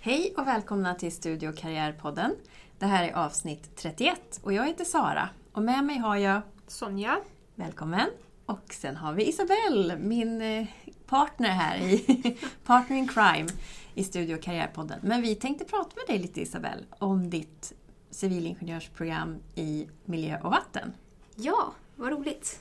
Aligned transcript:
Hej 0.00 0.34
och 0.36 0.46
välkomna 0.46 0.94
till 0.94 1.12
Studio 1.12 1.52
Karriärpodden. 1.52 2.36
Det 2.78 2.86
här 2.86 3.08
är 3.08 3.12
avsnitt 3.12 3.76
31 3.76 4.40
och 4.42 4.52
jag 4.52 4.66
heter 4.66 4.84
Sara 4.84 5.28
och 5.52 5.62
med 5.62 5.84
mig 5.84 5.98
har 5.98 6.16
jag 6.16 6.40
Sonja. 6.66 7.20
Välkommen! 7.54 8.10
Och 8.46 8.74
sen 8.74 8.96
har 8.96 9.12
vi 9.12 9.28
Isabelle, 9.28 9.96
min 9.96 10.42
eh, 10.42 10.66
partner 11.06 11.48
här 11.48 11.78
i 11.78 12.36
Partner 12.64 12.96
in 12.96 13.08
Crime 13.08 13.48
i 13.94 14.04
Studio 14.04 14.38
Karriärpodden. 14.42 15.00
Men 15.02 15.22
vi 15.22 15.34
tänkte 15.34 15.64
prata 15.64 15.90
med 15.96 16.14
dig 16.14 16.22
lite 16.22 16.40
Isabelle 16.40 16.82
om 16.98 17.30
ditt 17.30 17.72
civilingenjörsprogram 18.10 19.36
i 19.54 19.88
miljö 20.04 20.40
och 20.40 20.50
vatten. 20.50 20.92
Ja, 21.36 21.72
vad 21.96 22.12
roligt. 22.12 22.60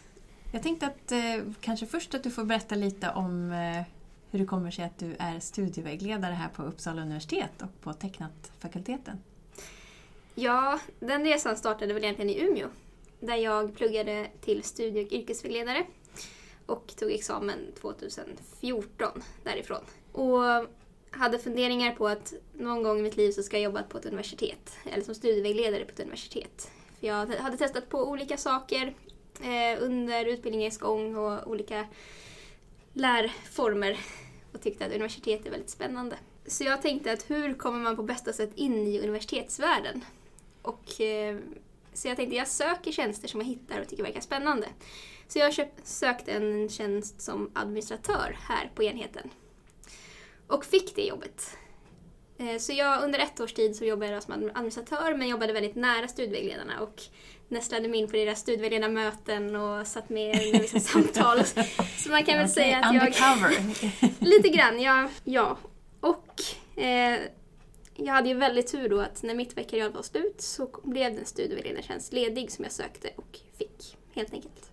Jag 0.51 0.63
tänkte 0.63 0.87
att 0.87 1.11
eh, 1.11 1.53
kanske 1.61 1.85
först 1.85 2.13
att 2.13 2.23
du 2.23 2.31
får 2.31 2.43
berätta 2.43 2.75
lite 2.75 3.09
om 3.09 3.51
eh, 3.51 3.83
hur 4.31 4.39
det 4.39 4.45
kommer 4.45 4.71
sig 4.71 4.85
att 4.85 4.97
du 4.97 5.15
är 5.19 5.39
studievägledare 5.39 6.33
här 6.33 6.49
på 6.49 6.63
Uppsala 6.63 7.01
universitet 7.01 7.61
och 7.61 7.81
på 7.81 7.93
tecknat-fakulteten. 7.93 9.17
Ja, 10.35 10.79
den 10.99 11.23
resan 11.23 11.57
startade 11.57 11.93
väl 11.93 12.03
egentligen 12.03 12.29
i 12.29 12.41
Umeå. 12.41 12.67
Där 13.19 13.35
jag 13.35 13.75
pluggade 13.75 14.27
till 14.41 14.63
studie 14.63 15.05
och 15.05 15.11
yrkesvägledare 15.11 15.85
och 16.65 16.93
tog 16.97 17.11
examen 17.11 17.59
2014 17.81 19.23
därifrån. 19.43 19.81
Och 20.11 20.67
hade 21.11 21.39
funderingar 21.39 21.95
på 21.95 22.07
att 22.07 22.33
någon 22.53 22.83
gång 22.83 22.99
i 22.99 23.01
mitt 23.01 23.17
liv 23.17 23.31
så 23.31 23.43
ska 23.43 23.57
jag 23.57 23.63
jobba 23.63 23.83
på 23.83 23.97
ett 23.97 24.05
universitet, 24.05 24.77
eller 24.85 25.03
som 25.03 25.15
studievägledare 25.15 25.85
på 25.85 25.91
ett 25.91 25.99
universitet. 25.99 26.71
För 26.99 27.07
jag 27.07 27.25
hade 27.25 27.57
testat 27.57 27.89
på 27.89 28.09
olika 28.09 28.37
saker 28.37 28.93
eh, 29.41 29.83
under 29.83 30.25
utbildningens 30.25 30.77
gång 30.77 31.15
och 31.15 31.47
olika 31.47 31.87
lärformer 32.97 33.99
och 34.53 34.61
tyckte 34.61 34.85
att 34.85 34.91
universitet 34.91 35.45
är 35.45 35.51
väldigt 35.51 35.69
spännande. 35.69 36.17
Så 36.45 36.63
jag 36.63 36.81
tänkte 36.81 37.11
att 37.11 37.29
hur 37.29 37.53
kommer 37.53 37.79
man 37.79 37.95
på 37.95 38.03
bästa 38.03 38.33
sätt 38.33 38.51
in 38.55 38.87
i 38.87 38.99
universitetsvärlden? 38.99 40.05
Och, 40.61 41.01
eh, 41.01 41.37
så 41.93 42.07
jag 42.07 42.17
tänkte 42.17 42.35
jag 42.35 42.47
söker 42.47 42.91
tjänster 42.91 43.27
som 43.27 43.41
jag 43.41 43.47
hittar 43.47 43.81
och 43.81 43.87
tycker 43.87 44.03
verkar 44.03 44.21
spännande. 44.21 44.67
Så 45.27 45.39
jag 45.39 45.69
sökte 45.83 46.31
en 46.31 46.69
tjänst 46.69 47.21
som 47.21 47.51
administratör 47.53 48.37
här 48.41 48.71
på 48.75 48.83
enheten. 48.83 49.29
Och 50.47 50.65
fick 50.65 50.95
det 50.95 51.05
jobbet. 51.05 51.57
Eh, 52.39 52.57
så 52.57 52.73
jag, 52.73 53.03
under 53.03 53.19
ett 53.19 53.39
års 53.39 53.53
tid 53.53 53.75
så 53.75 53.85
jobbade 53.85 54.11
jag 54.11 54.23
som 54.23 54.33
administratör 54.33 55.15
men 55.17 55.27
jobbade 55.27 55.53
väldigt 55.53 55.75
nära 55.75 56.07
studievägledarna 56.07 56.81
och 56.81 57.01
nästlade 57.47 57.87
mig 57.87 57.99
in 57.99 58.07
på 58.07 58.15
deras 58.15 58.39
studievägledarmöten 58.39 59.55
och 59.55 59.87
satt 59.87 60.09
med 60.09 60.43
i 60.43 60.51
vissa 60.51 60.79
samtal. 60.91 61.43
Så 61.97 62.09
man 62.09 62.23
kan 62.23 62.37
väl 62.37 62.49
säga 62.49 62.77
att 62.77 62.91
undercover. 62.91 63.51
jag... 64.01 64.09
lite 64.27 64.49
grann, 64.49 64.81
ja. 64.81 65.09
ja. 65.23 65.57
Och 65.99 66.41
eh, 66.81 67.19
jag 67.95 68.13
hade 68.13 68.29
ju 68.29 68.35
väldigt 68.35 68.71
tur 68.71 68.89
då 68.89 69.01
att 69.01 69.23
när 69.23 69.35
mitt 69.35 69.57
vikariat 69.57 69.93
var 69.93 70.01
slut 70.01 70.41
så 70.41 70.69
blev 70.83 71.13
det 71.13 71.19
en 71.19 71.25
studievägledartjänst 71.25 72.13
ledig 72.13 72.51
som 72.51 72.63
jag 72.63 72.71
sökte 72.71 73.09
och 73.15 73.39
fick, 73.57 73.97
helt 74.13 74.33
enkelt. 74.33 74.71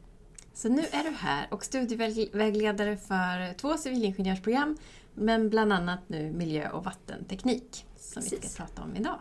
Så 0.55 0.69
nu 0.69 0.83
är 0.91 1.05
du 1.05 1.11
här 1.11 1.47
och 1.51 1.65
studievägledare 1.65 2.97
för 2.97 3.55
två 3.55 3.77
civilingenjörsprogram 3.77 4.77
men 5.15 5.51
bland 5.51 5.73
annat 5.73 6.01
nu 6.07 6.33
miljö 6.33 6.71
och 6.71 6.85
vattenteknik 6.85 7.87
som 7.97 8.23
Precis. 8.23 8.45
vi 8.45 8.49
ska 8.49 8.65
prata 8.65 8.83
om 8.83 8.97
idag. 8.97 9.19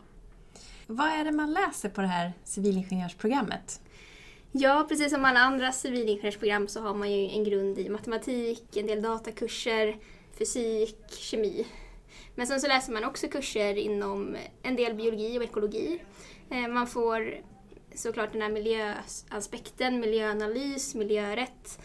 Vad 0.87 1.07
är 1.07 1.23
det 1.23 1.31
man 1.31 1.53
läser 1.53 1.89
på 1.89 2.01
det 2.01 2.07
här 2.07 2.33
civilingenjörsprogrammet? 2.43 3.81
Ja, 4.51 4.85
precis 4.89 5.11
som 5.11 5.25
alla 5.25 5.39
andra 5.39 5.71
civilingenjörsprogram 5.71 6.67
så 6.67 6.81
har 6.81 6.93
man 6.93 7.11
ju 7.11 7.29
en 7.29 7.43
grund 7.43 7.79
i 7.79 7.89
matematik, 7.89 8.77
en 8.77 8.87
del 8.87 9.01
datakurser, 9.01 9.97
fysik, 10.37 11.11
kemi. 11.11 11.65
Men 12.35 12.47
sen 12.47 12.61
så 12.61 12.67
läser 12.67 12.93
man 12.93 13.03
också 13.03 13.27
kurser 13.27 13.77
inom 13.77 14.37
en 14.63 14.75
del 14.75 14.93
biologi 14.93 15.39
och 15.39 15.43
ekologi. 15.43 16.01
Eh, 16.49 16.67
man 16.67 16.87
får 16.87 17.33
såklart 17.95 18.31
den 18.31 18.41
här 18.41 18.49
miljöaspekten, 18.49 19.99
miljöanalys, 19.99 20.95
miljörätt, 20.95 21.79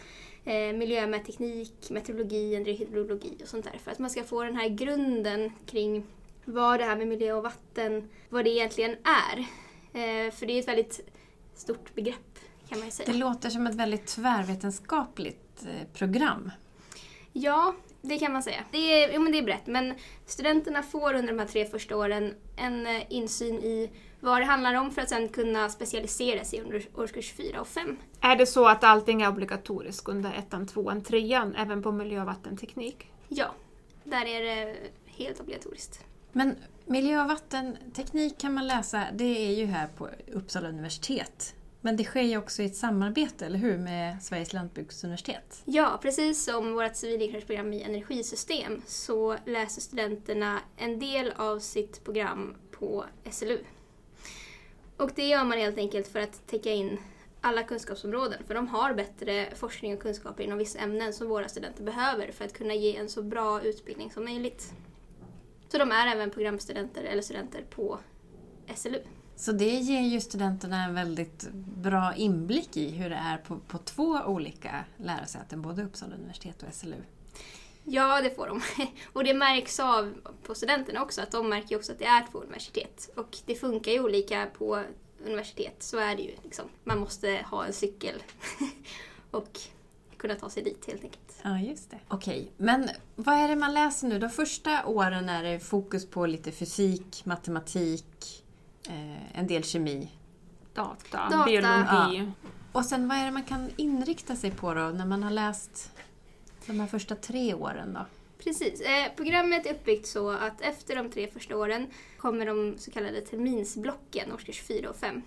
eh, 0.49 0.73
miljö 0.73 1.07
med 1.07 1.25
teknik, 1.25 1.89
meteorologi, 1.89 2.55
hydrologi 2.73 3.37
och 3.41 3.47
sånt 3.47 3.65
där. 3.65 3.79
För 3.83 3.91
att 3.91 3.99
man 3.99 4.09
ska 4.09 4.23
få 4.23 4.43
den 4.43 4.55
här 4.55 4.69
grunden 4.69 5.51
kring 5.65 6.03
vad 6.45 6.79
det 6.79 6.85
här 6.85 6.95
med 6.95 7.07
miljö 7.07 7.33
och 7.33 7.43
vatten, 7.43 8.09
vad 8.29 8.45
det 8.45 8.49
egentligen 8.49 8.91
är. 8.91 9.39
Eh, 9.93 10.31
för 10.31 10.45
det 10.45 10.53
är 10.53 10.59
ett 10.59 10.67
väldigt 10.67 10.99
stort 11.55 11.95
begrepp 11.95 12.39
kan 12.69 12.79
man 12.79 12.87
ju 12.87 12.91
säga. 12.91 13.11
Det 13.11 13.17
låter 13.17 13.49
som 13.49 13.67
ett 13.67 13.75
väldigt 13.75 14.07
tvärvetenskapligt 14.07 15.63
eh, 15.63 15.87
program. 15.93 16.51
Ja, 17.33 17.75
det 18.01 18.19
kan 18.19 18.33
man 18.33 18.43
säga. 18.43 18.63
Det 18.71 18.77
är, 18.77 19.13
ja, 19.13 19.19
men 19.19 19.31
det 19.31 19.37
är 19.37 19.43
brett, 19.43 19.67
men 19.67 19.93
studenterna 20.25 20.83
får 20.83 21.13
under 21.13 21.33
de 21.33 21.39
här 21.39 21.47
tre 21.47 21.65
första 21.65 21.97
åren 21.97 22.33
en 22.57 22.87
eh, 22.87 23.01
insyn 23.09 23.55
i 23.55 23.89
vad 24.19 24.41
det 24.41 24.45
handlar 24.45 24.73
om 24.73 24.91
för 24.91 25.01
att 25.01 25.09
sen 25.09 25.29
kunna 25.29 25.69
specialisera 25.69 26.43
sig 26.43 26.61
under 26.61 26.85
årskurs 26.95 27.33
4 27.33 27.61
och 27.61 27.67
5. 27.67 27.97
Är 28.21 28.35
det 28.35 28.45
så 28.45 28.67
att 28.67 28.83
allting 28.83 29.21
är 29.21 29.29
obligatoriskt 29.29 30.09
under 30.09 30.33
ettan, 30.33 30.67
tvåan, 30.67 31.03
trean, 31.03 31.55
även 31.55 31.83
på 31.83 31.91
miljö 31.91 32.19
och 32.19 32.25
vattenteknik? 32.25 33.11
Ja, 33.27 33.53
där 34.03 34.25
är 34.25 34.41
det 34.41 34.75
helt 35.05 35.39
obligatoriskt. 35.39 36.05
Men 36.31 36.55
miljö 36.85 37.21
och 37.21 37.27
vattenteknik 37.27 38.37
kan 38.37 38.53
man 38.53 38.67
läsa, 38.67 39.03
det 39.13 39.47
är 39.47 39.53
ju 39.53 39.65
här 39.65 39.87
på 39.87 40.09
Uppsala 40.33 40.69
universitet. 40.69 41.55
Men 41.81 41.97
det 41.97 42.03
sker 42.03 42.21
ju 42.21 42.37
också 42.37 42.61
i 42.61 42.65
ett 42.65 42.75
samarbete, 42.75 43.45
eller 43.45 43.59
hur, 43.59 43.77
med 43.77 44.23
Sveriges 44.23 44.53
lantbruksuniversitet? 44.53 45.61
Ja, 45.65 45.99
precis 46.01 46.43
som 46.43 46.73
vårt 46.73 46.95
civilingenjörsprogram 46.95 47.73
i 47.73 47.81
energisystem 47.81 48.81
så 48.87 49.35
läser 49.45 49.81
studenterna 49.81 50.59
en 50.77 50.99
del 50.99 51.33
av 51.35 51.59
sitt 51.59 52.03
program 52.03 52.55
på 52.71 53.05
SLU. 53.31 53.57
Och 54.99 55.11
det 55.15 55.27
gör 55.27 55.43
man 55.43 55.57
helt 55.57 55.77
enkelt 55.77 56.07
för 56.07 56.19
att 56.19 56.47
täcka 56.47 56.71
in 56.71 56.97
alla 57.41 57.63
kunskapsområden, 57.63 58.43
för 58.47 58.53
de 58.53 58.67
har 58.67 58.93
bättre 58.93 59.47
forskning 59.55 59.93
och 59.93 60.01
kunskaper 60.01 60.43
inom 60.43 60.57
vissa 60.57 60.79
ämnen 60.79 61.13
som 61.13 61.29
våra 61.29 61.47
studenter 61.47 61.83
behöver 61.83 62.31
för 62.31 62.45
att 62.45 62.53
kunna 62.53 62.73
ge 62.73 62.95
en 62.95 63.09
så 63.09 63.23
bra 63.23 63.61
utbildning 63.61 64.11
som 64.11 64.23
möjligt. 64.23 64.73
Så 65.67 65.77
de 65.77 65.91
är 65.91 66.07
även 66.07 66.31
programstudenter 66.31 67.03
eller 67.03 67.21
studenter 67.21 67.65
på 67.69 67.99
SLU. 68.75 68.99
Så 69.35 69.51
det 69.51 69.75
ger 69.75 70.01
ju 70.01 70.21
studenterna 70.21 70.83
en 70.83 70.93
väldigt 70.93 71.49
bra 71.53 72.15
inblick 72.15 72.77
i 72.77 72.89
hur 72.89 73.09
det 73.09 73.15
är 73.15 73.37
på, 73.37 73.59
på 73.59 73.77
två 73.77 74.19
olika 74.25 74.85
lärosäten, 74.97 75.61
både 75.61 75.83
Uppsala 75.83 76.15
universitet 76.15 76.63
och 76.63 76.73
SLU. 76.73 77.03
Ja, 77.91 78.21
det 78.21 78.35
får 78.35 78.47
de. 78.47 78.61
Och 79.13 79.23
det 79.23 79.33
märks 79.33 79.79
av 79.79 80.13
på 80.43 80.55
studenterna 80.55 81.01
också, 81.01 81.21
att 81.21 81.31
de 81.31 81.49
märker 81.49 81.75
också 81.75 81.91
att 81.91 81.99
det 81.99 82.05
är 82.05 82.25
två 82.31 82.39
universitet. 82.39 83.09
Och 83.15 83.37
det 83.45 83.55
funkar 83.55 83.91
ju 83.91 83.99
olika 83.99 84.47
på 84.57 84.83
universitet, 85.25 85.75
så 85.79 85.97
är 85.97 86.15
det 86.15 86.21
ju. 86.21 86.35
Liksom. 86.43 86.65
Man 86.83 86.99
måste 86.99 87.45
ha 87.49 87.65
en 87.65 87.73
cykel 87.73 88.23
och 89.31 89.59
kunna 90.17 90.35
ta 90.35 90.49
sig 90.49 90.63
dit 90.63 90.87
helt 90.87 91.03
enkelt. 91.03 91.39
Ja, 91.41 91.59
just 91.59 91.91
det. 91.91 91.99
Okej, 92.07 92.41
okay. 92.41 92.51
men 92.57 92.89
vad 93.15 93.35
är 93.35 93.47
det 93.47 93.55
man 93.55 93.73
läser 93.73 94.07
nu? 94.07 94.19
De 94.19 94.29
första 94.29 94.85
åren 94.85 95.29
är 95.29 95.43
det 95.43 95.59
fokus 95.59 96.09
på 96.09 96.25
lite 96.25 96.51
fysik, 96.51 97.25
matematik, 97.25 98.43
eh, 98.87 99.39
en 99.39 99.47
del 99.47 99.63
kemi. 99.63 100.11
Data, 100.73 101.29
Data. 101.29 101.45
biologi. 101.45 102.17
Ja. 102.17 102.49
Och 102.71 102.85
sen 102.85 103.07
vad 103.07 103.17
är 103.17 103.25
det 103.25 103.31
man 103.31 103.43
kan 103.43 103.69
inrikta 103.75 104.35
sig 104.35 104.51
på 104.51 104.73
då 104.73 104.81
när 104.81 105.05
man 105.05 105.23
har 105.23 105.31
läst 105.31 105.91
de 106.69 106.79
här 106.79 106.87
första 106.87 107.15
tre 107.15 107.53
åren 107.53 107.93
då? 107.93 108.05
Precis. 108.43 108.81
Eh, 108.81 109.11
programmet 109.15 109.65
är 109.65 109.73
uppbyggt 109.73 110.07
så 110.07 110.29
att 110.29 110.61
efter 110.61 110.95
de 110.95 111.09
tre 111.09 111.27
första 111.27 111.57
åren 111.57 111.87
kommer 112.17 112.45
de 112.45 112.77
så 112.77 112.91
kallade 112.91 113.21
terminsblocken, 113.21 114.33
årskurs 114.33 114.61
4 114.61 114.89
och 114.89 114.95
5. 114.95 115.21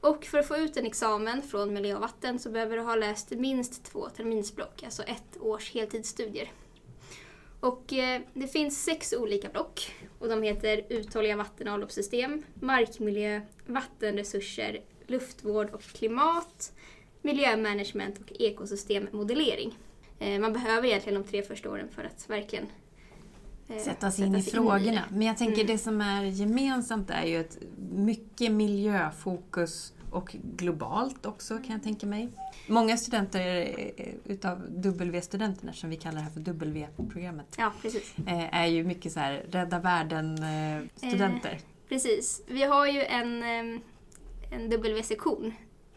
Och 0.00 0.24
för 0.24 0.38
att 0.38 0.48
få 0.48 0.56
ut 0.56 0.76
en 0.76 0.86
examen 0.86 1.42
från 1.42 1.74
miljö 1.74 1.94
och 1.94 2.00
vatten 2.00 2.38
så 2.38 2.50
behöver 2.50 2.76
du 2.76 2.82
ha 2.82 2.94
läst 2.94 3.30
minst 3.30 3.84
två 3.84 4.08
terminsblock, 4.08 4.82
alltså 4.82 5.02
ett 5.02 5.40
års 5.40 5.74
heltidsstudier. 5.74 6.52
Och 7.60 7.92
eh, 7.92 8.20
det 8.34 8.46
finns 8.48 8.84
sex 8.84 9.12
olika 9.12 9.48
block 9.48 9.94
och 10.18 10.28
de 10.28 10.42
heter 10.42 10.86
uthålliga 10.88 11.36
vatten 11.36 11.68
och 11.68 11.74
avloppssystem, 11.74 12.42
markmiljö, 12.54 13.40
vattenresurser, 13.66 14.80
luftvård 15.06 15.70
och 15.70 15.82
klimat, 15.82 16.72
miljömanagement 17.22 18.18
och 18.18 18.32
ekosystemmodellering. 18.40 19.78
Eh, 20.18 20.40
man 20.40 20.52
behöver 20.52 20.88
egentligen 20.88 21.22
de 21.22 21.28
tre 21.28 21.42
första 21.42 21.70
åren 21.70 21.88
för 21.94 22.04
att 22.04 22.30
verkligen 22.30 22.66
eh, 23.68 23.78
sätta 23.78 24.10
sig 24.10 24.26
in 24.26 24.34
i 24.36 24.42
frågorna. 24.42 25.04
Men 25.10 25.22
jag 25.22 25.38
tänker 25.38 25.60
mm. 25.60 25.66
det 25.66 25.78
som 25.78 26.00
är 26.00 26.24
gemensamt 26.24 27.10
är 27.10 27.24
ju 27.24 27.40
ett 27.40 27.58
mycket 27.90 28.52
miljöfokus 28.52 29.92
och 30.10 30.36
globalt 30.56 31.26
också 31.26 31.58
kan 31.58 31.72
jag 31.72 31.82
tänka 31.82 32.06
mig. 32.06 32.28
Många 32.66 32.96
studenter 32.96 33.74
utav 34.24 34.62
W-studenterna, 34.68 35.72
som 35.72 35.90
vi 35.90 35.96
kallar 35.96 36.16
det 36.16 36.22
här 36.22 36.30
för 36.30 36.40
W-programmet, 36.40 37.54
ja. 37.58 37.72
Eh, 38.26 38.54
är 38.54 38.66
ju 38.66 38.84
mycket 38.84 39.12
så 39.12 39.20
här 39.20 39.46
Rädda 39.50 39.78
Världen-studenter. 39.78 41.52
Eh, 41.52 41.88
precis. 41.88 42.42
Vi 42.46 42.62
har 42.62 42.86
ju 42.86 43.02
en, 43.02 43.42
en 44.50 44.70
W-sektion 44.70 45.54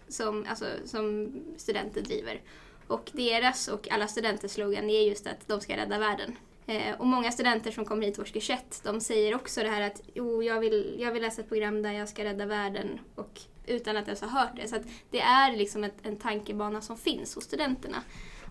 som, 0.07 0.45
alltså, 0.49 0.65
som 0.85 1.31
studenter 1.57 2.01
driver. 2.01 2.41
Och 2.89 3.09
deras 3.13 3.67
och 3.67 3.91
alla 3.91 4.07
studenters 4.07 4.51
slogan 4.51 4.89
är 4.89 5.01
just 5.01 5.27
att 5.27 5.47
de 5.47 5.61
ska 5.61 5.77
rädda 5.77 5.99
världen. 5.99 6.35
Eh, 6.67 6.95
och 6.99 7.07
många 7.07 7.31
studenter 7.31 7.71
som 7.71 7.85
kommer 7.85 8.05
hit 8.05 8.17
i 8.17 8.21
årskurs 8.21 8.49
1, 8.49 8.81
de 8.83 9.01
säger 9.01 9.35
också 9.35 9.63
det 9.63 9.69
här 9.69 9.81
att 9.81 10.01
jo, 10.13 10.43
jag 10.43 10.59
vill, 10.59 10.95
jag 10.99 11.11
vill 11.11 11.21
läsa 11.21 11.41
ett 11.41 11.49
program 11.49 11.81
där 11.81 11.91
jag 11.91 12.09
ska 12.09 12.23
rädda 12.23 12.45
världen 12.45 12.99
och 13.15 13.41
utan 13.65 13.97
att 13.97 14.05
ens 14.05 14.21
ha 14.21 14.27
hört 14.27 14.55
det. 14.55 14.67
Så 14.67 14.75
att 14.75 14.81
det 15.09 15.19
är 15.19 15.57
liksom 15.57 15.83
ett, 15.83 15.95
en 16.03 16.17
tankebana 16.17 16.81
som 16.81 16.97
finns 16.97 17.35
hos 17.35 17.43
studenterna. 17.43 18.03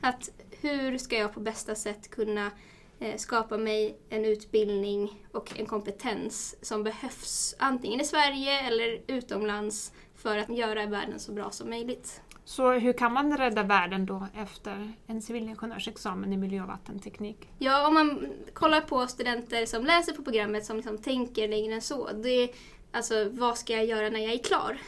Att 0.02 0.30
hur 0.60 0.98
ska 0.98 1.16
jag 1.16 1.34
på 1.34 1.40
bästa 1.40 1.74
sätt 1.74 2.10
kunna 2.10 2.50
eh, 2.98 3.16
skapa 3.16 3.56
mig 3.56 3.98
en 4.08 4.24
utbildning 4.24 5.24
och 5.32 5.58
en 5.58 5.66
kompetens 5.66 6.56
som 6.62 6.82
behövs 6.84 7.54
antingen 7.58 8.00
i 8.00 8.04
Sverige 8.04 8.60
eller 8.60 9.00
utomlands 9.06 9.92
för 10.14 10.38
att 10.38 10.56
göra 10.56 10.86
världen 10.86 11.18
så 11.18 11.32
bra 11.32 11.50
som 11.50 11.70
möjligt. 11.70 12.20
Så 12.48 12.72
hur 12.72 12.92
kan 12.92 13.12
man 13.12 13.36
rädda 13.36 13.62
världen 13.62 14.06
då 14.06 14.26
efter 14.34 14.92
en 15.06 15.22
civilingenjörsexamen 15.22 16.32
i 16.32 16.36
miljö 16.36 16.62
och 16.62 16.68
vattenteknik? 16.68 17.48
Ja, 17.58 17.88
om 17.88 17.94
man 17.94 18.32
kollar 18.52 18.80
på 18.80 19.06
studenter 19.06 19.66
som 19.66 19.84
läser 19.84 20.12
på 20.12 20.22
programmet 20.22 20.64
som 20.64 20.76
liksom 20.76 20.98
tänker 20.98 21.48
längre 21.48 21.74
än 21.74 21.82
så. 21.82 22.12
Det 22.12 22.28
är, 22.28 22.50
alltså, 22.92 23.28
vad 23.32 23.58
ska 23.58 23.72
jag 23.72 23.84
göra 23.84 24.08
när 24.08 24.20
jag 24.20 24.32
är 24.32 24.38
klar? 24.38 24.78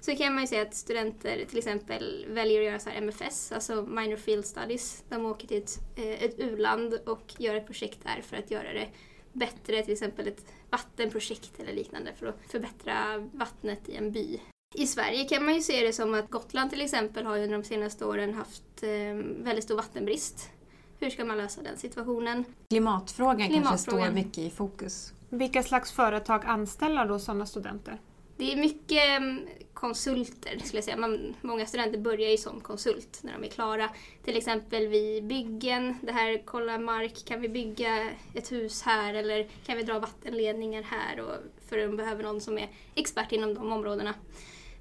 Så 0.00 0.16
kan 0.16 0.34
man 0.34 0.42
ju 0.42 0.46
säga 0.46 0.62
att 0.62 0.74
studenter 0.74 1.44
till 1.48 1.58
exempel 1.58 2.26
väljer 2.28 2.60
att 2.60 2.66
göra 2.66 2.78
så 2.78 2.90
MFS, 2.90 3.52
alltså 3.52 3.82
Minor 3.82 4.16
Field 4.16 4.46
Studies. 4.46 5.04
De 5.08 5.26
åker 5.26 5.48
till 5.48 5.58
ett, 5.58 5.78
eh, 5.96 6.24
ett 6.24 6.34
u-land 6.38 6.94
och 7.06 7.34
gör 7.38 7.54
ett 7.54 7.66
projekt 7.66 7.98
där 8.02 8.22
för 8.22 8.36
att 8.36 8.50
göra 8.50 8.72
det 8.72 8.88
bättre, 9.32 9.82
till 9.82 9.92
exempel 9.92 10.28
ett 10.28 10.46
vattenprojekt 10.70 11.60
eller 11.60 11.72
liknande 11.72 12.12
för 12.14 12.26
att 12.26 12.40
förbättra 12.50 12.94
vattnet 13.32 13.88
i 13.88 13.96
en 13.96 14.12
by. 14.12 14.40
I 14.74 14.86
Sverige 14.86 15.24
kan 15.24 15.44
man 15.44 15.54
ju 15.54 15.60
se 15.60 15.86
det 15.86 15.92
som 15.92 16.14
att 16.14 16.30
Gotland 16.30 16.70
till 16.70 16.80
exempel 16.80 17.26
har 17.26 17.38
under 17.38 17.58
de 17.58 17.64
senaste 17.64 18.04
åren 18.04 18.34
haft 18.34 18.82
eh, 18.82 19.14
väldigt 19.44 19.64
stor 19.64 19.76
vattenbrist. 19.76 20.50
Hur 20.98 21.10
ska 21.10 21.24
man 21.24 21.38
lösa 21.38 21.62
den 21.62 21.76
situationen? 21.76 22.44
Klimatfrågan, 22.68 23.36
Klimatfrågan. 23.36 23.62
kanske 23.62 23.90
står 23.90 24.10
mycket 24.10 24.38
i 24.38 24.50
fokus. 24.50 25.12
Vilka 25.28 25.62
slags 25.62 25.92
företag 25.92 26.42
anställer 26.46 27.06
då 27.06 27.18
sådana 27.18 27.46
studenter? 27.46 27.98
Det 28.36 28.52
är 28.52 28.56
mycket 28.56 29.08
mm, 29.08 29.40
konsulter 29.74 30.58
skulle 30.58 30.76
jag 30.76 30.84
säga. 30.84 30.96
Man, 30.96 31.34
många 31.40 31.66
studenter 31.66 31.98
börjar 31.98 32.30
ju 32.30 32.36
som 32.36 32.60
konsult 32.60 33.20
när 33.22 33.32
de 33.32 33.44
är 33.44 33.50
klara. 33.50 33.90
Till 34.24 34.36
exempel 34.36 34.86
vid 34.86 35.24
byggen, 35.24 35.96
det 36.02 36.12
här 36.12 36.42
kolla 36.44 36.78
mark, 36.78 37.24
kan 37.24 37.40
vi 37.40 37.48
bygga 37.48 38.10
ett 38.34 38.52
hus 38.52 38.82
här 38.82 39.14
eller 39.14 39.48
kan 39.66 39.76
vi 39.76 39.82
dra 39.82 39.98
vattenledningar 39.98 40.82
här? 40.82 41.20
Och, 41.20 41.34
för 41.68 41.76
de 41.76 41.96
behöver 41.96 42.22
någon 42.22 42.40
som 42.40 42.58
är 42.58 42.68
expert 42.94 43.32
inom 43.32 43.54
de 43.54 43.72
områdena. 43.72 44.14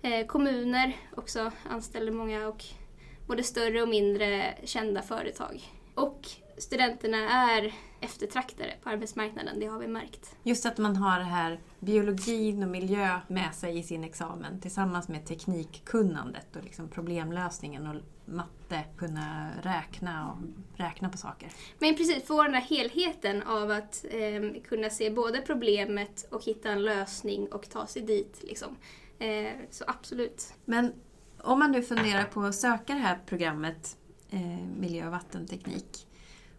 Eh, 0.03 0.25
kommuner 0.25 0.95
också 1.15 1.51
anställer 1.69 2.11
många 2.11 2.47
och 2.47 2.63
både 3.27 3.43
större 3.43 3.81
och 3.81 3.89
mindre 3.89 4.57
kända 4.63 5.01
företag. 5.01 5.61
Och 5.95 6.27
studenterna 6.57 7.17
är 7.17 7.73
eftertraktade 8.01 8.73
på 8.83 8.89
arbetsmarknaden, 8.89 9.59
det 9.59 9.65
har 9.65 9.79
vi 9.79 9.87
märkt. 9.87 10.35
Just 10.43 10.65
att 10.65 10.77
man 10.77 10.95
har 10.95 11.19
det 11.19 11.25
här 11.25 11.59
biologin 11.79 12.63
och 12.63 12.69
miljö 12.69 13.19
med 13.27 13.55
sig 13.55 13.79
i 13.79 13.83
sin 13.83 14.03
examen 14.03 14.61
tillsammans 14.61 15.07
med 15.07 15.25
teknikkunnandet 15.25 16.55
och 16.55 16.63
liksom 16.63 16.87
problemlösningen 16.87 17.87
och 17.87 17.95
matte, 18.25 18.83
kunna 18.97 19.49
räkna 19.61 20.31
och 20.31 20.37
räkna 20.79 21.09
på 21.09 21.17
saker. 21.17 21.51
Men 21.79 21.95
precis, 21.95 22.23
få 22.23 22.43
den 22.43 22.53
här 22.53 22.61
helheten 22.61 23.43
av 23.43 23.71
att 23.71 24.05
eh, 24.09 24.61
kunna 24.63 24.89
se 24.89 25.09
både 25.09 25.41
problemet 25.41 26.27
och 26.31 26.43
hitta 26.43 26.69
en 26.69 26.83
lösning 26.83 27.47
och 27.47 27.69
ta 27.69 27.87
sig 27.87 28.01
dit. 28.01 28.39
Liksom. 28.43 28.77
Eh, 29.23 29.53
så 29.69 29.83
absolut. 29.87 30.53
Men 30.65 30.93
om 31.37 31.59
man 31.59 31.71
nu 31.71 31.81
funderar 31.81 32.23
på 32.23 32.41
att 32.41 32.55
söka 32.55 32.93
det 32.93 32.99
här 32.99 33.19
programmet 33.25 33.97
eh, 34.29 34.67
miljö 34.79 35.05
och 35.05 35.11
vattenteknik 35.11 36.07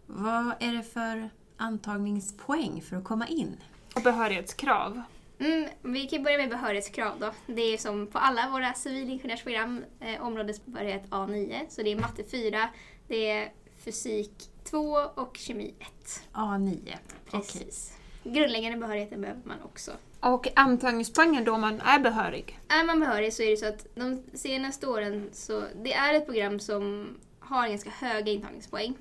vad 0.05 0.53
är 0.59 0.73
det 0.73 0.83
för 0.83 1.29
antagningspoäng 1.57 2.81
för 2.81 2.95
att 2.95 3.03
komma 3.03 3.27
in? 3.27 3.57
Och 3.95 4.01
behörighetskrav? 4.01 5.01
Mm, 5.39 5.69
vi 5.81 6.07
kan 6.07 6.23
börja 6.23 6.37
med 6.37 6.49
behörighetskrav 6.49 7.19
då. 7.19 7.31
Det 7.47 7.61
är 7.61 7.77
som 7.77 8.07
på 8.07 8.17
alla 8.17 8.49
våra 8.49 8.73
civilingenjörsprogram, 8.73 9.83
eh, 9.99 10.21
områdesbehörighet 10.21 11.09
A9. 11.09 11.65
Så 11.69 11.83
det 11.83 11.91
är 11.91 11.95
matte 11.95 12.23
4, 12.23 12.69
det 13.07 13.29
är 13.29 13.53
fysik 13.75 14.49
2 14.63 14.97
och 15.15 15.37
kemi 15.37 15.73
1. 15.79 15.89
A9, 16.33 16.95
Precis. 17.25 17.93
Okay. 17.93 18.04
Grundläggande 18.25 18.77
behörigheten 18.77 19.21
behöver 19.21 19.41
man 19.43 19.61
också. 19.63 19.91
Och 20.19 20.47
antagningspoängen 20.55 21.43
då 21.43 21.57
man 21.57 21.81
är 21.81 21.99
behörig? 21.99 22.59
Är 22.67 22.85
man 22.85 22.99
behörig 22.99 23.33
så 23.33 23.43
är 23.43 23.49
det 23.49 23.57
så 23.57 23.65
att 23.65 23.87
de 23.95 24.23
senaste 24.33 24.87
åren 24.87 25.29
så 25.31 25.63
det 25.83 25.93
är 25.93 26.13
ett 26.13 26.25
program 26.25 26.59
som 26.59 27.07
har 27.39 27.67
ganska 27.67 27.89
höga 27.89 28.31
intagningspoäng. 28.31 28.93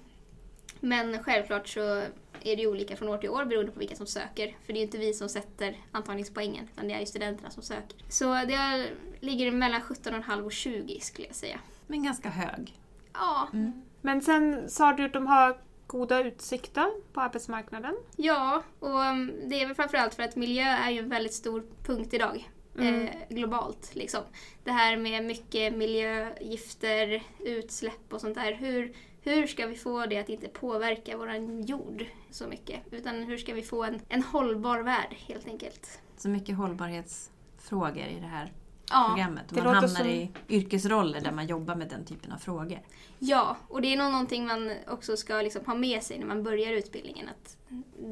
Men 0.80 1.22
självklart 1.22 1.68
så 1.68 2.02
är 2.42 2.56
det 2.56 2.66
olika 2.66 2.96
från 2.96 3.08
år 3.08 3.18
till 3.18 3.30
år 3.30 3.44
beroende 3.44 3.72
på 3.72 3.78
vilka 3.78 3.96
som 3.96 4.06
söker. 4.06 4.56
För 4.66 4.72
det 4.72 4.78
är 4.78 4.80
ju 4.80 4.82
inte 4.82 4.98
vi 4.98 5.12
som 5.12 5.28
sätter 5.28 5.76
antagningspoängen, 5.92 6.68
utan 6.72 6.88
det 6.88 6.94
är 6.94 7.00
ju 7.00 7.06
studenterna 7.06 7.50
som 7.50 7.62
söker. 7.62 7.96
Så 8.08 8.34
det 8.34 8.86
ligger 9.20 9.52
mellan 9.52 9.80
17,5 9.80 10.44
och 10.44 10.52
20 10.52 11.00
skulle 11.00 11.26
jag 11.26 11.36
säga. 11.36 11.58
Men 11.86 12.02
ganska 12.02 12.28
hög. 12.28 12.78
Ja. 13.12 13.48
Mm. 13.52 13.82
Men 14.00 14.22
sen 14.22 14.70
sa 14.70 14.92
du 14.92 15.04
att 15.04 15.12
de 15.12 15.26
har 15.26 15.58
goda 15.94 16.22
utsikter 16.22 16.86
på 17.12 17.20
arbetsmarknaden? 17.20 17.96
Ja, 18.16 18.62
och 18.80 19.00
um, 19.00 19.32
det 19.48 19.62
är 19.62 19.66
väl 19.66 19.74
framförallt 19.74 20.14
för 20.14 20.22
att 20.22 20.36
miljö 20.36 20.64
är 20.64 20.90
ju 20.90 20.98
en 20.98 21.08
väldigt 21.08 21.34
stor 21.34 21.64
punkt 21.82 22.14
idag. 22.14 22.50
Mm. 22.78 23.02
Eh, 23.02 23.10
globalt. 23.28 23.94
Liksom. 23.94 24.20
Det 24.64 24.70
här 24.70 24.96
med 24.96 25.24
mycket 25.24 25.76
miljögifter, 25.76 27.22
utsläpp 27.40 28.12
och 28.12 28.20
sånt 28.20 28.34
där. 28.34 28.52
Hur, 28.52 28.96
hur 29.22 29.46
ska 29.46 29.66
vi 29.66 29.76
få 29.76 30.06
det 30.06 30.18
att 30.18 30.28
inte 30.28 30.48
påverka 30.48 31.16
vår 31.16 31.34
jord 31.60 32.04
så 32.30 32.46
mycket? 32.46 32.80
Utan 32.90 33.22
hur 33.22 33.36
ska 33.36 33.54
vi 33.54 33.62
få 33.62 33.84
en, 33.84 34.00
en 34.08 34.22
hållbar 34.22 34.78
värld 34.78 35.16
helt 35.28 35.46
enkelt? 35.46 36.00
Så 36.16 36.28
mycket 36.28 36.56
hållbarhetsfrågor 36.56 38.06
i 38.06 38.20
det 38.20 38.26
här 38.26 38.52
ja, 38.90 39.04
programmet. 39.08 39.52
Man 39.52 39.66
hamnar 39.66 39.88
som... 39.88 40.06
i 40.06 40.30
yrkesroller 40.48 41.20
där 41.20 41.32
man 41.32 41.46
jobbar 41.46 41.74
med 41.74 41.88
den 41.88 42.04
typen 42.04 42.32
av 42.32 42.38
frågor. 42.38 42.80
Ja, 43.18 43.56
och 43.68 43.82
det 43.82 43.92
är 43.92 43.96
nog 43.96 44.12
någonting 44.12 44.46
man 44.46 44.72
också 44.86 45.16
ska 45.16 45.34
liksom 45.42 45.64
ha 45.66 45.74
med 45.74 46.02
sig 46.02 46.18
när 46.18 46.26
man 46.26 46.42
börjar 46.42 46.72
utbildningen. 46.72 47.28
Att 47.28 47.56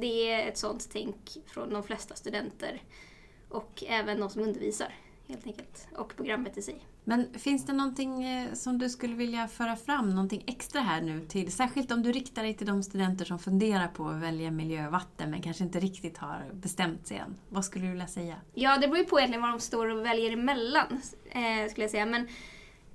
det 0.00 0.32
är 0.32 0.48
ett 0.48 0.58
sånt 0.58 0.88
tänk 0.92 1.16
från 1.46 1.70
de 1.70 1.82
flesta 1.82 2.14
studenter 2.14 2.82
och 3.48 3.84
även 3.88 4.20
de 4.20 4.30
som 4.30 4.42
undervisar 4.42 4.94
helt 5.32 5.46
enkelt. 5.46 5.88
Och 5.96 6.16
programmet 6.16 6.58
i 6.58 6.62
sig. 6.62 6.86
Men 7.04 7.38
finns 7.38 7.66
det 7.66 7.72
någonting 7.72 8.24
eh, 8.24 8.52
som 8.52 8.78
du 8.78 8.88
skulle 8.88 9.14
vilja 9.14 9.48
föra 9.48 9.76
fram, 9.76 10.10
någonting 10.10 10.44
extra 10.46 10.80
här 10.80 11.00
nu 11.00 11.20
till, 11.20 11.52
särskilt 11.52 11.92
om 11.92 12.02
du 12.02 12.12
riktar 12.12 12.42
dig 12.42 12.54
till 12.54 12.66
de 12.66 12.82
studenter 12.82 13.24
som 13.24 13.38
funderar 13.38 13.88
på 13.88 14.08
att 14.08 14.22
välja 14.22 14.50
miljö 14.50 14.86
och 14.86 14.92
vatten 14.92 15.30
men 15.30 15.42
kanske 15.42 15.64
inte 15.64 15.80
riktigt 15.80 16.18
har 16.18 16.50
bestämt 16.52 17.06
sig 17.06 17.16
än. 17.16 17.34
Vad 17.48 17.64
skulle 17.64 17.84
du 17.84 17.90
vilja 17.90 18.06
säga? 18.06 18.36
Ja, 18.54 18.78
det 18.78 18.88
beror 18.88 18.98
ju 18.98 19.04
på 19.04 19.18
egentligen 19.18 19.42
vad 19.42 19.50
de 19.50 19.60
står 19.60 19.86
och 19.86 20.06
väljer 20.06 20.32
emellan, 20.32 21.02
eh, 21.30 21.70
skulle 21.70 21.84
jag 21.84 21.90
säga. 21.90 22.06
Men 22.06 22.28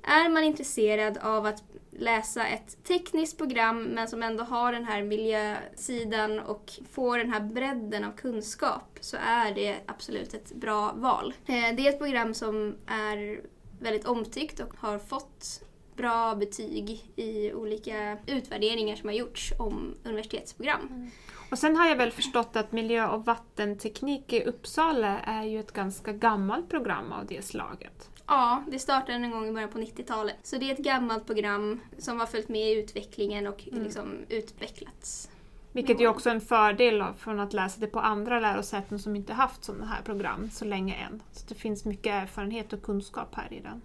är 0.08 0.30
man 0.30 0.44
intresserad 0.44 1.18
av 1.18 1.46
att 1.46 1.64
läsa 1.92 2.48
ett 2.48 2.84
tekniskt 2.84 3.38
program 3.38 3.84
men 3.84 4.08
som 4.08 4.24
ändå 4.24 4.44
har 4.44 4.72
den 4.72 4.86
här 4.86 5.04
miljösidan 5.04 6.40
och 6.40 6.72
får 6.92 7.18
den 7.18 7.34
här 7.34 7.40
bredden 7.40 8.04
av 8.04 8.12
kunskap 8.12 8.98
så 9.02 9.18
är 9.22 9.54
det 9.56 9.76
absolut 9.86 10.34
ett 10.34 10.56
bra 10.56 10.94
val. 10.96 11.34
Eh, 11.46 11.76
det 11.76 11.88
är 11.88 11.90
ett 11.90 12.00
program 12.00 12.34
som 12.34 12.76
är 12.88 13.42
väldigt 13.80 14.06
omtyckt 14.06 14.60
och 14.60 14.74
har 14.78 15.00
fått 15.00 15.64
bra 15.96 16.36
betyg 16.36 17.12
i 17.16 17.54
olika 17.54 18.18
utvärderingar 18.26 18.96
som 18.96 19.10
har 19.10 19.16
gjorts 19.16 19.54
om 19.60 19.96
universitetsprogram. 20.04 20.88
Mm. 20.90 21.12
Och 21.52 21.60
sen 21.60 21.76
har 21.76 21.88
jag 21.88 21.96
väl 21.96 22.12
förstått 22.12 22.56
att 22.56 22.72
miljö 22.72 23.08
och 23.08 23.26
vattenteknik 23.26 24.34
i 24.34 24.44
Uppsala 24.44 25.20
är 25.20 25.44
ju 25.44 25.60
ett 25.60 25.72
ganska 25.72 26.14
gammalt 26.14 26.70
program 26.70 27.12
av 27.12 27.26
det 27.26 27.46
slaget. 27.46 28.10
Ja, 28.28 28.64
det 28.68 28.80
startade 28.80 29.14
en 29.14 29.32
gång 29.32 29.48
i 29.48 29.52
början 29.52 29.70
på 29.70 29.80
90-talet. 29.80 30.36
Så 30.44 30.58
det 30.58 30.70
är 30.70 30.74
ett 30.74 30.80
gammalt 30.80 31.26
program 31.26 31.80
som 31.98 32.20
har 32.20 32.28
följt 32.28 32.50
med 32.50 32.72
i 32.72 32.80
utvecklingen 32.80 33.48
och 33.48 33.68
mm. 33.68 33.84
liksom 33.84 34.26
utvecklats. 34.30 35.30
Vilket 35.72 36.02
ju 36.02 36.08
också 36.08 36.30
är 36.30 36.34
en 36.34 36.42
fördel 36.42 37.04
från 37.18 37.40
att 37.40 37.54
läsa 37.54 37.80
det 37.80 37.88
på 37.88 38.00
andra 38.00 38.40
lärosäten 38.40 39.00
som 39.00 39.16
inte 39.16 39.34
haft 39.34 39.64
sådana 39.64 39.86
här 39.86 40.02
program 40.02 40.50
så 40.52 40.66
länge 40.66 40.96
än. 40.96 41.24
Så 41.32 41.46
det 41.48 41.56
finns 41.56 41.86
mycket 41.86 42.14
erfarenhet 42.14 42.74
och 42.74 42.84
kunskap 42.84 43.36
här 43.36 43.54
i 43.54 43.60
den. 43.60 43.82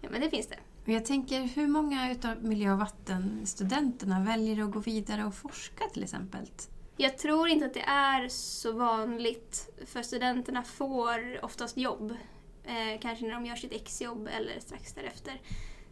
Ja, 0.00 0.08
men 0.10 0.20
det 0.20 0.30
finns 0.30 0.46
det. 0.46 0.92
Jag 0.92 1.04
tänker, 1.04 1.42
hur 1.42 1.66
många 1.66 2.16
av 2.24 2.44
miljö 2.44 2.72
och 2.72 2.78
vattenstudenterna 2.78 4.24
väljer 4.24 4.64
att 4.64 4.72
gå 4.72 4.78
vidare 4.78 5.24
och 5.24 5.34
forska 5.34 5.84
till 5.92 6.02
exempel? 6.02 6.50
Jag 6.96 7.18
tror 7.18 7.48
inte 7.48 7.66
att 7.66 7.74
det 7.74 7.84
är 7.86 8.28
så 8.28 8.72
vanligt, 8.72 9.70
för 9.86 10.02
studenterna 10.02 10.62
får 10.62 11.44
oftast 11.44 11.76
jobb 11.76 12.16
Eh, 12.64 13.00
kanske 13.00 13.24
när 13.24 13.34
de 13.34 13.46
gör 13.46 13.56
sitt 13.56 13.72
exjobb 13.72 14.28
eller 14.36 14.60
strax 14.60 14.92
därefter. 14.92 15.40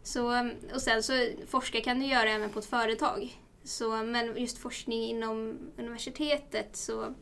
Så, 0.03 0.51
och 0.73 0.81
sen 0.81 1.03
så 1.03 1.13
forska 1.47 1.81
kan 1.81 1.99
du 1.99 2.05
göra 2.05 2.29
även 2.29 2.49
på 2.49 2.59
ett 2.59 2.65
företag. 2.65 3.41
Så, 3.63 4.03
men 4.03 4.37
just 4.37 4.57
forskning 4.57 5.03
inom 5.03 5.59
universitetet 5.77 6.75
så 6.75 7.13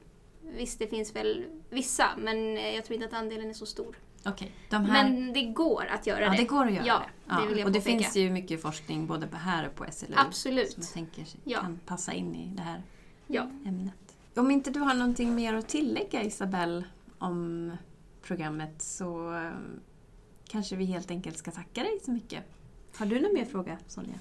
visst, 0.42 0.80
det 0.80 0.88
finns 0.88 1.16
väl 1.16 1.46
vissa, 1.70 2.10
men 2.18 2.56
jag 2.56 2.86
tror 2.86 2.96
inte 2.96 3.08
att 3.08 3.22
andelen 3.22 3.50
är 3.50 3.54
så 3.54 3.66
stor. 3.66 3.98
Okay, 4.26 4.48
här... 4.70 4.82
Men 4.82 5.34
det 5.34 5.42
går 5.42 5.86
att 5.86 6.08
göra 6.08 6.22
ja, 6.22 6.32
det. 6.32 6.38
det 6.38 6.44
går 6.44 6.66
att 6.66 6.74
göra 6.74 6.86
ja, 6.86 7.04
det. 7.26 7.34
Ja, 7.34 7.56
det 7.56 7.66
och 7.66 7.72
det 7.72 7.82
finns 7.82 8.16
ju 8.16 8.30
mycket 8.30 8.62
forskning 8.62 9.08
både 9.08 9.28
här 9.34 9.68
och 9.68 9.76
på 9.76 9.86
SLU 9.92 10.14
Absolut. 10.16 10.72
som 10.72 10.84
jag 10.84 10.94
tänker 10.94 11.26
ja. 11.44 11.60
kan 11.60 11.80
passa 11.86 12.14
in 12.14 12.36
i 12.36 12.56
det 12.56 12.62
här 12.62 12.84
Ja. 13.28 13.42
ämnet. 13.66 13.94
Om 14.36 14.52
inte 14.52 14.72
du 14.72 14.80
har 14.80 14.94
någonting 14.94 15.36
mer 15.36 15.54
att 15.54 15.68
tillägga 15.68 16.24
Isabelle 16.24 16.84
om 17.20 17.72
programmet 18.22 18.82
så 18.82 19.34
eh, 19.36 19.52
kanske 20.48 20.76
vi 20.76 20.86
helt 20.86 21.12
enkelt 21.12 21.38
ska 21.38 21.52
tacka 21.52 21.84
dig 21.84 22.00
så 22.06 22.12
mycket. 22.12 22.44
Har 22.98 23.06
du 23.06 23.20
någon 23.22 23.34
mer 23.34 23.46
fråga 23.46 23.78
Sonja? 23.88 24.16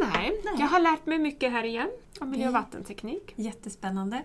Nej, 0.00 0.40
Nej. 0.44 0.54
jag 0.58 0.66
har 0.66 0.80
lärt 0.80 1.06
mig 1.06 1.18
mycket 1.18 1.52
här 1.52 1.64
igen 1.64 1.90
om 2.20 2.30
miljö 2.30 2.46
och 2.46 2.52
vattenteknik. 2.52 3.32
Jättespännande. 3.36 4.22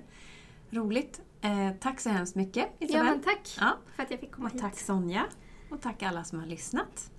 Roligt. 0.69 1.21
Eh, 1.41 1.71
tack 1.79 1.99
så 1.99 2.09
hemskt 2.09 2.35
mycket 2.35 2.67
ja, 2.79 2.85
Isabelle. 2.87 3.09
men 3.11 3.21
tack 3.21 3.55
Ja, 3.59 3.77
för 3.95 4.03
att 4.03 4.11
jag 4.11 4.19
fick 4.19 4.31
komma 4.31 4.47
och 4.47 4.53
hit. 4.53 4.61
tack 4.61 4.79
Sonja. 4.79 5.25
Och 5.71 5.81
tack 5.81 6.03
alla 6.03 6.23
som 6.23 6.39
har 6.39 6.47
lyssnat. 6.47 7.11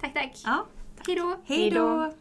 Tack, 0.00 0.14
tack. 0.14 0.42
Ja, 0.44 0.66
Hej 1.06 1.16
då! 1.16 1.36
hej 1.44 1.70
då! 1.70 2.12